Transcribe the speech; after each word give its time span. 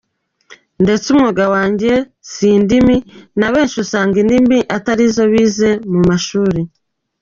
Ndetse 0.83 1.05
umwuga 1.13 1.43
wanjye 1.53 1.91
si 2.31 2.47
indimi 2.57 2.97
na 3.39 3.47
benshi 3.53 3.75
usanga 3.83 4.15
indimi 4.23 4.57
atari 4.77 5.05
zo 5.15 5.23
bize 5.31 5.69
mu 5.91 6.01
mashuri. 6.09 6.61